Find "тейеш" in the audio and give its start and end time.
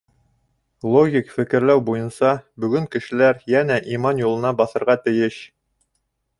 5.09-5.41